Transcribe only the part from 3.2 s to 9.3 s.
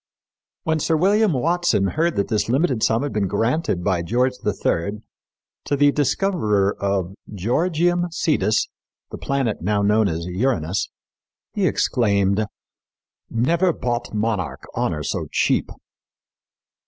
granted by George III to the discoverer of Georgium Sidus the